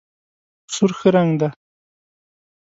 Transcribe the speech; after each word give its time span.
سور 0.73 0.91
ښه 0.99 1.09
رنګ 1.15 1.31
دی. 1.39 1.47